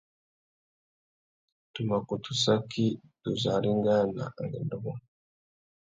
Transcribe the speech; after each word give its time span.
Tu 1.73 1.81
mà 1.89 1.97
kutu 2.07 2.31
saki 2.43 2.87
tu 3.21 3.29
zu 3.41 3.49
arengāna 3.57 4.23
angüêndô 4.41 4.77
mô. 4.83 4.93